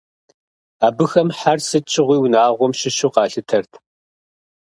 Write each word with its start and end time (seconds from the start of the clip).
Абыхэм 0.87 1.29
хьэр 1.37 1.59
сыт 1.67 1.85
щыгъуи 1.91 2.17
унагъуэм 2.23 2.73
щыщу 2.79 3.11
къалъытэрт. 3.13 3.71